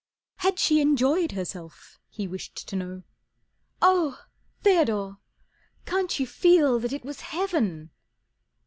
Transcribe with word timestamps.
Had 0.37 0.57
she 0.57 0.81
enjoyed 0.81 1.33
herself, 1.33 1.99
he 2.09 2.25
wished 2.27 2.67
to 2.67 2.75
know. 2.75 3.03
"Oh! 3.83 4.25
Theodore, 4.61 5.19
can't 5.85 6.19
you 6.19 6.25
feel 6.25 6.79
that 6.79 6.91
it 6.91 7.05
was 7.05 7.21
Heaven!" 7.21 7.91